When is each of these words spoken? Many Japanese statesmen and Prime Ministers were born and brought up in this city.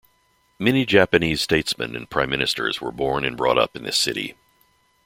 Many 0.57 0.83
Japanese 0.87 1.41
statesmen 1.41 1.95
and 1.95 2.09
Prime 2.09 2.31
Ministers 2.31 2.81
were 2.81 2.91
born 2.91 3.23
and 3.23 3.37
brought 3.37 3.59
up 3.59 3.75
in 3.75 3.83
this 3.83 3.99
city. 3.99 4.33